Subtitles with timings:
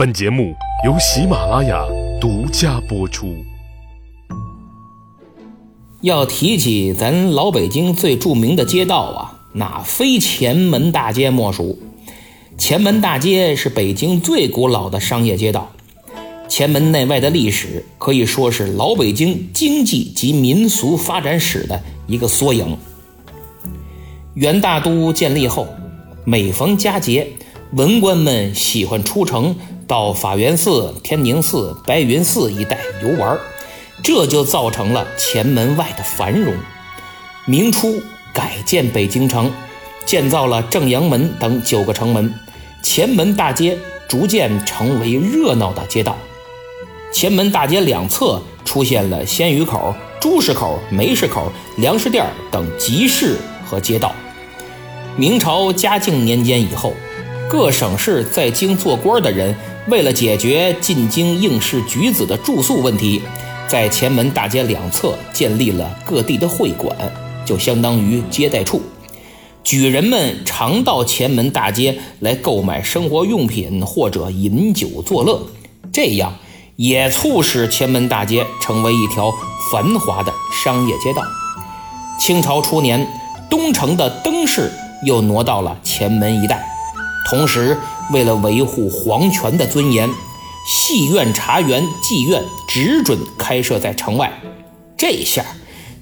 [0.00, 1.84] 本节目由喜马拉雅
[2.18, 3.36] 独家播出。
[6.00, 11.78] 要提起咱老北京最著名的街道啊，那非前门大街莫属。
[12.56, 15.70] 前门大街是北京最古老的商业街道，
[16.48, 22.74] 前门内外的历史可以说是老北京经济及民俗发展史的一个缩影。
[24.32, 25.68] 元大都建立后，
[26.24, 27.28] 每逢佳节，
[27.72, 29.54] 文官们喜欢出城。
[29.90, 33.36] 到法源寺、天宁寺、白云寺一带游玩，
[34.04, 36.54] 这就造成了前门外的繁荣。
[37.44, 38.00] 明初
[38.32, 39.52] 改建北京城，
[40.06, 42.32] 建造了正阳门等九个城门，
[42.84, 43.76] 前门大街
[44.08, 46.16] 逐渐成为热闹的街道。
[47.12, 53.36] 前门大街两侧出现了鲜鱼口、朱市口、梅市口、粮食店等集市
[53.66, 54.14] 和街道。
[55.16, 56.92] 明朝嘉靖年间以后，
[57.50, 59.52] 各省市在京做官的人。
[59.88, 63.20] 为了解决进京应试举子的住宿问题，
[63.66, 66.96] 在前门大街两侧建立了各地的会馆，
[67.44, 68.80] 就相当于接待处。
[69.64, 75.42] 举人们常到前门大街来购买生活用品或者饮酒作乐，
[75.92, 76.32] 这样
[76.76, 79.32] 也促使前门大街成为一条
[79.72, 81.22] 繁华的商业街道。
[82.20, 83.04] 清朝初年，
[83.50, 84.70] 东城的灯市
[85.04, 86.64] 又挪到了前门一带，
[87.30, 87.78] 同时。
[88.12, 90.10] 为了维护皇权的尊严，
[90.66, 94.32] 戏院、茶园、妓院只准开设在城外。
[94.96, 95.44] 这下，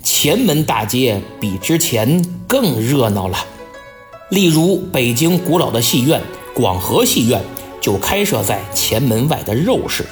[0.03, 3.37] 前门大街比之前更热闹了。
[4.31, 6.19] 例如，北京古老的戏院
[6.55, 7.43] 广和戏院
[7.79, 10.07] 就开设在前门外的肉市。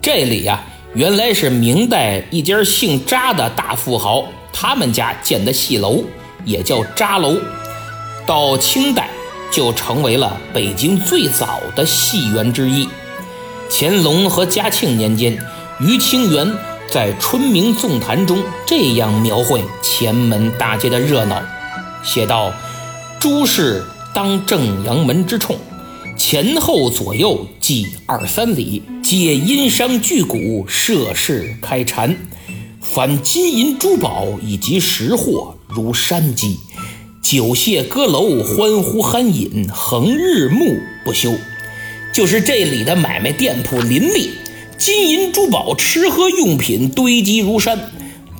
[0.00, 6.02] 这里呀，原来是明代一家姓扎的大富豪他们家建的戏楼，
[6.46, 7.36] 也叫扎楼。
[8.26, 9.10] 到清代。
[9.52, 12.88] 就成为了北京最早的戏园之一。
[13.70, 15.38] 乾隆和嘉庆年间，
[15.78, 16.52] 于清源
[16.90, 21.40] 在《春明纵谈》中这样描绘前门大街的热闹，
[22.02, 22.52] 写道
[23.20, 25.56] ：“诸事当正阳门之冲，
[26.16, 32.14] 前后左右计二三里，皆因商巨贾，设市开禅，
[32.80, 36.58] 凡金银珠宝以及食货如山积。”
[37.22, 41.32] 酒榭歌楼，欢呼酣饮，恒日暮不休。
[42.12, 44.32] 就是这里的买卖店铺林立，
[44.76, 47.78] 金银珠宝、吃喝用品堆积如山。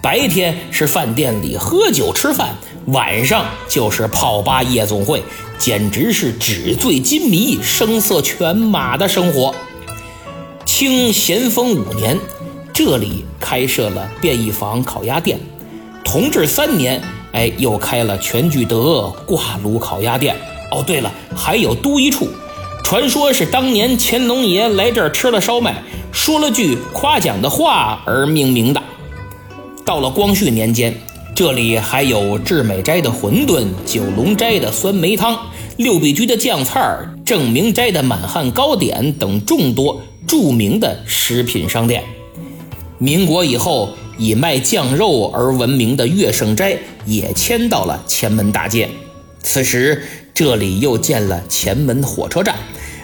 [0.03, 2.57] 白天是饭店里喝酒吃饭，
[2.87, 5.23] 晚上就是泡吧夜总会，
[5.59, 9.55] 简直是纸醉金迷、声色犬马的生活。
[10.67, 12.19] 清咸丰五年，
[12.75, 15.39] 这里开设了便宜坊烤鸭店。
[16.05, 17.01] 同治三年。
[17.33, 20.37] 哎，又开了全聚德挂炉烤鸭店。
[20.71, 22.29] 哦，对了，还有都一处，
[22.83, 25.83] 传说是当年乾隆爷来这儿吃了烧麦，
[26.13, 28.83] 说了句夸奖的话而命名的。
[29.85, 30.95] 到了光绪年间，
[31.35, 35.39] 这里还有至美斋的馄饨、九龙斋的酸梅汤、
[35.77, 42.03] 六必居的酱菜、正明斋的满汉糕点等众多著名的食品商店。
[42.99, 43.91] 民国以后。
[44.23, 48.89] 以卖酱肉而闻名的乐盛斋也迁到了前门大街。
[49.43, 52.55] 此时，这里又建了前门火车站，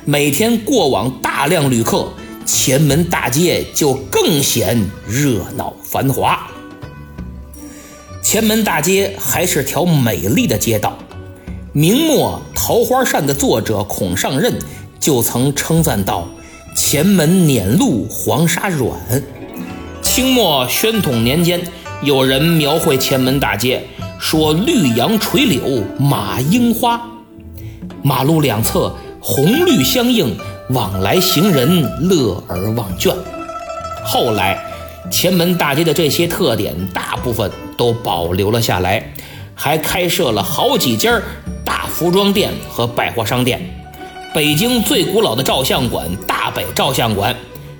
[0.04, 2.08] 每天过往大量旅客，
[2.46, 6.48] 前门大街就更显热闹繁华。
[8.22, 10.96] 前门大街还是条美丽的街道。
[11.72, 14.56] 明末《桃花扇》的作者孔尚任
[15.00, 16.28] 就曾称赞道
[16.76, 18.96] ：“前门碾路黄沙软。”
[20.18, 21.62] 清末宣统年间，
[22.02, 23.80] 有人描绘前门大街，
[24.18, 27.00] 说绿杨垂柳马樱花，
[28.02, 30.36] 马路两侧红绿相映，
[30.70, 33.14] 往来行人乐而忘倦。
[34.04, 34.58] 后来，
[35.08, 39.12] 前门大街的这些特点大部分都保留了下来，
[39.54, 41.16] 还开设了好几家
[41.64, 43.60] 大服装店和百货商店。
[44.34, 47.32] 北京最古老的照相馆——大北照相馆。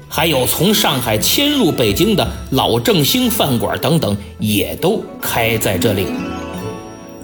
[0.09, 6.07] 还有从上海迁入北京的老正兴饭馆等等，也都开在这里。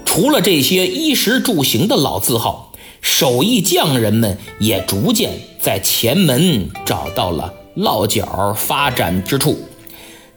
[0.05, 2.71] 除了这些衣食住行的老字号，
[3.01, 9.57] 手艺匠人们也逐渐在前门找到了落脚发展之处。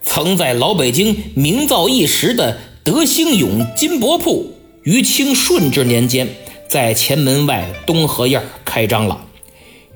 [0.03, 4.53] 曾在老北京名噪一时的德兴永金箔铺，
[4.83, 6.27] 于清顺治年间
[6.67, 9.23] 在前门外东河沿开张了，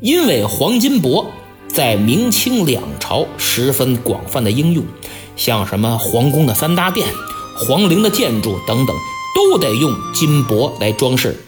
[0.01, 1.27] 因为黄金箔。
[1.73, 4.85] 在明清两朝十分广泛的应用，
[5.37, 7.09] 像什么皇宫的三大殿、
[7.57, 8.95] 皇陵的建筑等等，
[9.35, 11.43] 都得用金箔来装饰。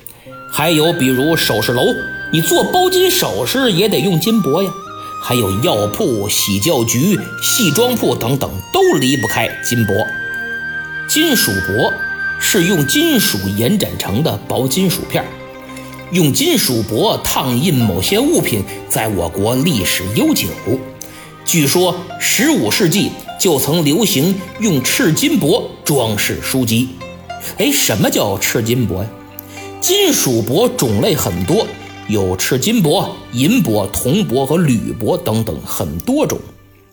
[0.50, 1.82] 还有比如首饰楼、
[2.32, 4.70] 你做包金首饰也得用金箔呀。
[5.22, 9.94] 还有药铺、洗脚局、戏装铺等等，都离不开金箔。
[11.06, 11.92] 金属箔
[12.38, 15.24] 是用金属延展成的薄金属片，
[16.14, 20.46] 用金属箔烫印某些物品，在我国历史悠久。
[21.44, 26.90] 据说十五世纪就曾流行用赤金箔装饰书籍。
[27.58, 29.10] 哎，什么叫赤金箔呀？
[29.80, 31.66] 金属箔种类很多。
[32.06, 36.38] 有赤金箔、银箔、铜箔和铝箔等等很多种，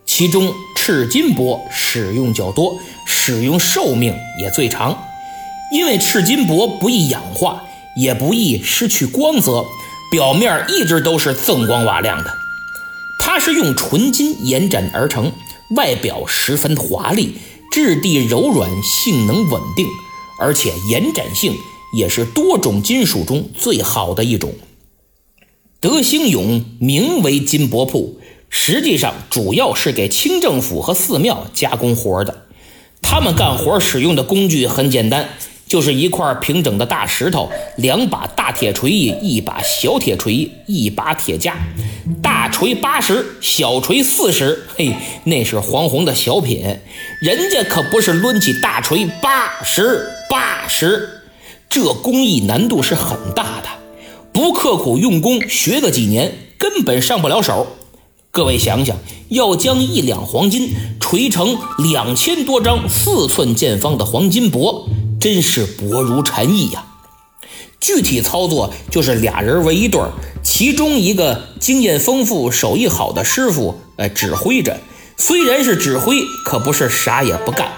[0.03, 2.75] 其中赤金箔使用较多，
[3.05, 4.97] 使用寿命也最长。
[5.71, 7.61] 因为赤金箔不易氧化，
[7.95, 9.65] 也不易失去光泽，
[10.11, 12.31] 表面一直都是锃光瓦亮的。
[13.19, 15.31] 它是用纯金延展而成，
[15.75, 17.35] 外表十分华丽，
[17.71, 19.85] 质地柔软，性能稳定，
[20.39, 21.53] 而且延展性
[21.95, 24.53] 也是多种金属中最好的一种。
[25.79, 32.45] 德兴永名为金箔铺，实际上主要是给清政府和寺庙加工活的。
[33.01, 35.29] 他们干活使用的工具很简单，
[35.71, 41.55] 就是一块平整的大石头，两把大铁锤，一把小铁锤，一把铁架。
[42.21, 44.65] 大锤八十，小锤四十。
[44.75, 46.61] 嘿，那是黄宏的小品，
[47.21, 51.21] 人家可不是抡起大锤八十八十，
[51.69, 53.69] 这工艺难度是很大的。
[54.33, 57.65] 不刻苦用功，学个几年根本上不了手。
[58.29, 58.97] 各位想想，
[59.29, 64.87] 要将一两黄金锤成两千多张四寸见方的黄金箔，
[65.21, 66.83] 真是薄如蝉翼呀！
[67.79, 70.11] 具体操作就是俩人为一对儿，
[70.43, 74.79] 其中一个经验丰富、手艺好的师傅，呃，指挥着。
[75.17, 77.71] 虽然是指挥，可不是啥也不干。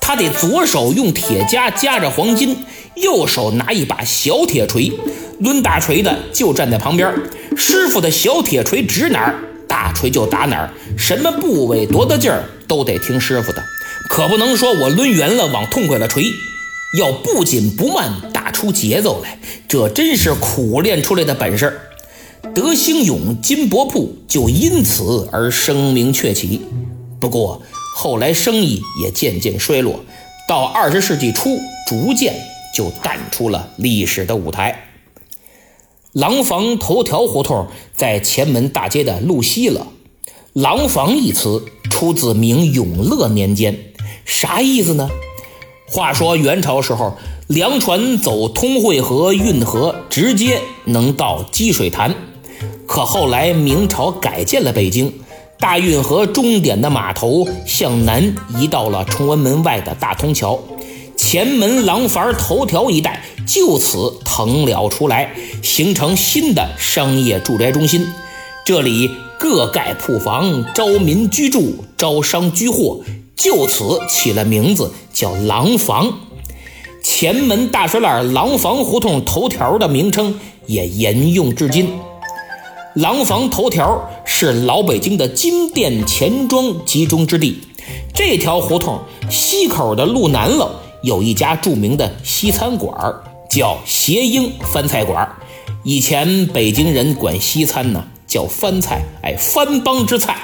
[0.00, 2.64] 他得左手用铁夹夹着黄金，
[2.96, 4.92] 右手拿一把小铁锤。
[5.38, 7.14] 抡大锤的就站在旁边，
[7.56, 9.36] 师傅的小铁锤指哪儿，
[9.68, 13.62] 大锤就打哪儿，什么部位多大劲儿都得听师傅的，
[14.08, 16.24] 可不能说我抡圆了往痛快了锤，
[16.96, 19.38] 要不紧不慢打出节奏来，
[19.68, 21.80] 这真是苦练出来的本事。
[22.54, 26.62] 德兴永金箔铺就因此而声名鹊起，
[27.20, 27.60] 不过
[27.94, 30.00] 后来生意也渐渐衰落，
[30.48, 32.34] 到二十世纪初逐渐
[32.74, 34.84] 就淡出了历史的舞台。
[36.12, 39.88] 廊坊头条胡同在前门大街的路西了。
[40.54, 43.78] 廊坊一词出自明永乐年间，
[44.24, 45.08] 啥意思呢？
[45.90, 52.14] 话说元朝时候，粮船走通惠河、运河，直接能到积水潭。
[52.86, 55.12] 可后来明朝改建了北京，
[55.58, 60.58] 大运河终点的码头向南移到了崇文门外的大通桥。
[61.16, 65.32] 前门廊房头条一带就此腾了出来，
[65.62, 68.06] 形成新的商业住宅中心。
[68.64, 69.10] 这里
[69.40, 73.00] 各盖铺房，招民居住，招商居货，
[73.38, 76.12] 就此起了名字，叫廊坊。
[77.02, 81.88] 前门大栅栏廊坊胡同头条的名称也沿用至今。
[82.94, 87.60] 廊坊头条是老北京的金店钱庄集中之地。
[88.12, 88.98] 这条胡同
[89.30, 90.82] 西口的路南了。
[91.04, 92.92] 有一家著名的西餐馆
[93.48, 95.30] 叫谐英翻菜馆
[95.84, 100.36] 以前北京人管西餐呢叫翻菜，哎，番邦之菜。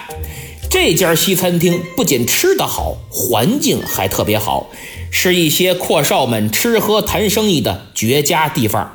[0.75, 4.67] 这家西餐厅不仅吃得好，环境还特别好，
[5.09, 8.93] 是一些阔少们吃喝谈生意的绝佳地方。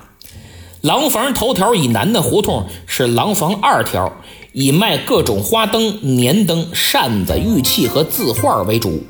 [0.81, 4.11] 廊坊头条以南的胡同是廊坊二条，
[4.51, 9.01] 以卖各种花灯、年灯、扇子、玉器和字画为主。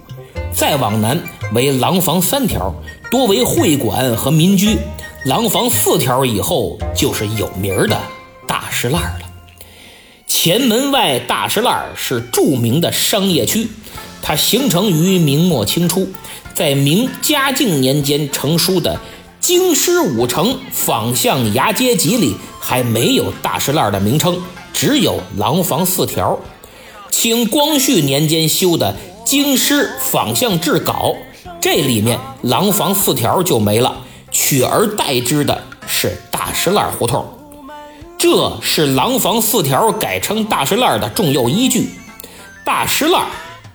[0.54, 1.20] 再往南
[1.56, 2.72] 为廊坊三条，
[3.10, 4.78] 多为会馆和民居；
[5.26, 8.00] 廊坊四条以后就是有名的
[8.46, 9.29] 大石栏了。
[10.42, 13.68] 前门外大石栏是著名的商业区，
[14.22, 16.08] 它形成于明末清初，
[16.54, 18.96] 在明嘉靖年间成书的
[19.42, 24.42] 《京师五城坊巷牙街集》里还没有大石栏的名称，
[24.72, 26.40] 只有廊坊四条。
[27.12, 28.96] 清光绪年间修的。
[29.26, 31.14] 京师坊巷志稿，
[31.60, 33.98] 这里面廊坊四条就没了，
[34.32, 37.39] 取而代之的是大石栏胡同。
[38.20, 41.90] 这是廊坊四条改成大石栏的重要依据。
[42.66, 43.26] 大石栏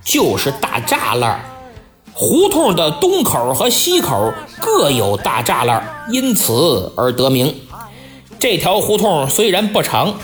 [0.05, 1.43] 就是大栅栏，
[2.13, 7.55] 胡同的东口和西口各有大栅栏，因此而得名。
[8.39, 10.15] 这条胡同虽然不长。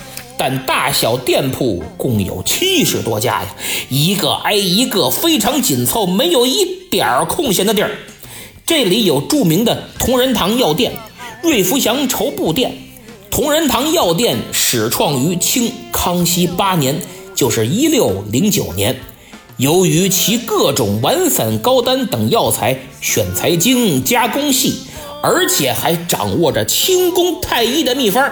[0.42, 3.48] 但大小店铺共有七十多家呀，
[3.90, 7.90] 一个挨一个，非常紧凑，没有一点儿空闲的地儿。
[8.64, 10.92] 这里有著名的同仁堂药店、
[11.42, 12.74] 瑞福祥绸布店、
[13.40, 17.00] 同仁堂药店始创于清康熙八年，
[17.34, 19.00] 就是一六零九年。
[19.56, 24.82] 由于其各种丸散膏丹等药材选材精、加工细，
[25.22, 28.30] 而且还掌握着清宫太医的秘方，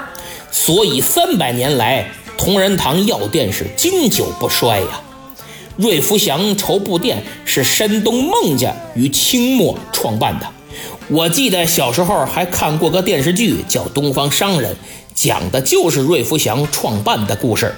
[0.51, 5.01] 所以三百年来同仁堂药店是经久不衰呀。
[5.79, 10.47] 瑞福祥绸布店是山东孟家于清末创办的，
[11.11, 14.75] 我记得小时候还看过个电视剧叫《东方商人》，
[15.15, 17.75] 讲的就是瑞福祥创办的故事。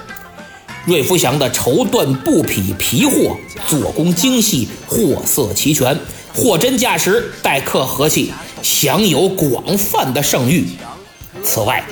[0.85, 3.37] 瑞福祥的绸缎布匹皮货
[3.69, 5.97] 做工精细，货色齐全，
[6.35, 8.33] 货真价实，待客和气，
[8.63, 10.67] 享有广泛的盛誉。
[11.45, 11.85] 此外，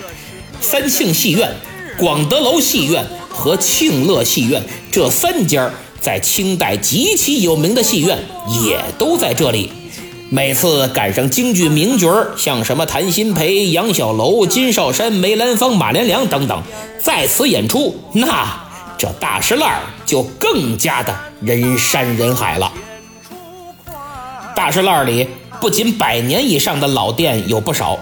[0.61, 1.55] 三庆戏院、
[1.97, 8.19] 广德楼戏院和庆乐戏院这三家在清代极其有名的戏院
[8.65, 9.71] 也都在这里。
[10.31, 16.63] 每次赶上京剧名角儿，像什么谭鑫培、杨小楼、金少山、梅兰芳、马连良等等，
[17.03, 18.47] 在此演出，那。
[18.99, 22.73] 这大石烂就更加的人山人海了。
[24.57, 25.29] 大石烂里
[25.61, 27.97] 不仅百年以上的老店有不少，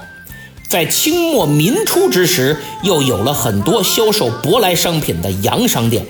[0.69, 6.05] 在清末民初之时，又有了很多销售舶来商品的洋商店，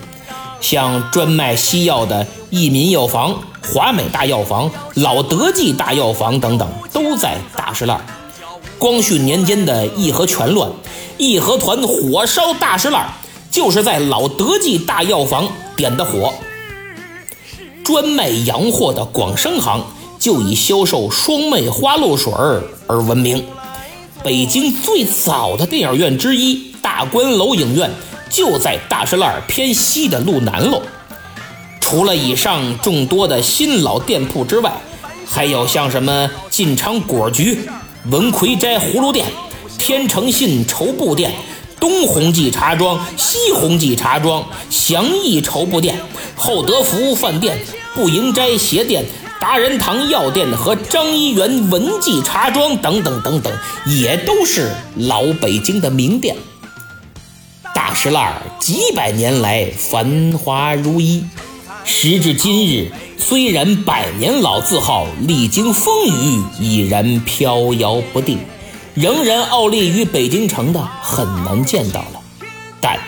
[0.61, 8.05] 像专卖西药的益民药房、华美大药房、老德记大药房等等，都在大石烂。
[8.79, 10.71] 光绪年间的义和拳乱，
[11.19, 13.09] 义和团火烧大石烂。
[13.49, 16.31] 就是在老德记大药房点的火。
[17.83, 19.83] 专卖洋货的广生行
[20.19, 22.31] 就以销售双妹花露水
[22.87, 23.43] 而闻名。
[24.23, 27.91] 北京最早的电影院之一大观楼影院
[28.31, 30.83] 就在大石栏偏西的路南喽。
[31.81, 34.73] 除了以上众多的新老店铺之外，
[35.27, 37.69] 还有像什么晋昌果局、
[38.11, 39.27] 文魁斋葫芦店、
[39.79, 41.33] 天成信绸布店。
[41.79, 46.01] 东鸿记茶庄、西鸿记茶庄、祥益绸布店、
[46.35, 47.59] 厚德福饭店、
[47.95, 49.05] 步营斋鞋店、
[49.39, 53.53] 达仁堂药店和张一元文记茶庄等等等等，
[53.87, 56.35] 也都是老北京的名店。
[57.77, 61.23] 大石栏几百年来繁华如一，
[61.85, 68.39] 时至今日，虽然百年老字号历经风雨，已然飘摇不定。
[68.95, 72.23] 仍然傲立于北京城的很难见到了，
[72.81, 72.99] 但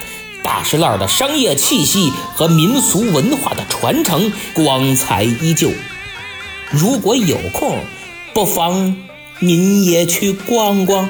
[0.42, 5.70] 大石烂的商业气息和民俗文化的传承光彩依旧。
[6.70, 7.78] 如果有空，
[8.34, 8.94] 不妨
[9.38, 11.08] 您也去逛逛。